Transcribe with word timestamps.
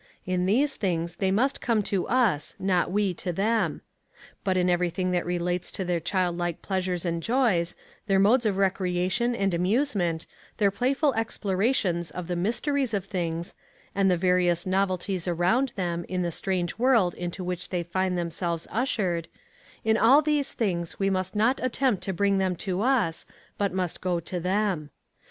In 0.25 0.47
these 0.47 0.77
things 0.77 1.17
they 1.17 1.29
must 1.29 1.61
come 1.61 1.83
to 1.83 2.07
us, 2.07 2.55
not 2.57 2.89
we 2.91 3.13
to 3.13 3.31
them. 3.31 3.81
But 4.43 4.57
in 4.57 4.67
every 4.67 4.89
thing 4.89 5.11
that 5.11 5.27
relates 5.27 5.71
to 5.73 5.85
their 5.85 5.99
child 5.99 6.35
like 6.39 6.63
pleasures 6.63 7.05
and 7.05 7.21
joys, 7.21 7.75
their 8.07 8.17
modes 8.17 8.47
of 8.47 8.57
recreation 8.57 9.35
and 9.35 9.53
amusement, 9.53 10.25
their 10.57 10.71
playful 10.71 11.13
explorations 11.13 12.09
of 12.09 12.27
the 12.27 12.35
mysteries 12.35 12.95
of 12.95 13.05
things, 13.05 13.53
and 13.93 14.09
the 14.09 14.17
various 14.17 14.65
novelties 14.65 15.27
around 15.27 15.71
them 15.75 16.03
in 16.09 16.23
the 16.23 16.31
strange 16.31 16.79
world 16.79 17.13
into 17.13 17.43
which 17.43 17.69
they 17.69 17.83
find 17.83 18.17
themselves 18.17 18.67
ushered 18.71 19.27
in 19.83 19.97
all 19.97 20.23
these 20.23 20.51
things 20.53 20.97
we 20.97 21.11
must 21.11 21.35
not 21.35 21.59
attempt 21.63 22.01
to 22.05 22.11
bring 22.11 22.39
them 22.39 22.55
to 22.55 22.81
us, 22.81 23.27
but 23.55 23.71
must 23.71 24.01
go 24.01 24.19
to 24.19 24.39
them. 24.39 24.89